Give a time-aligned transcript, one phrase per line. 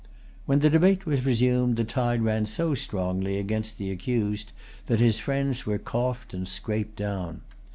[0.47, 4.51] When the debate was resumed, the tide ran so strongly against the accused
[4.87, 7.41] that his friends were coughed and scraped down.